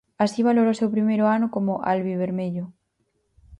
Así 0.23 0.39
valora 0.47 0.73
o 0.75 0.79
seu 0.79 0.89
primeiro 0.95 1.25
ano 1.35 1.47
como 1.55 1.73
albivermello. 1.91 2.65